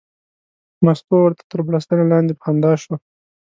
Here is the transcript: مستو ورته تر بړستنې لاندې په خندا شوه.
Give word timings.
مستو 0.85 1.15
ورته 1.21 1.43
تر 1.51 1.59
بړستنې 1.67 2.05
لاندې 2.11 2.33
په 2.35 2.43
خندا 2.45 2.73
شوه. 2.83 2.97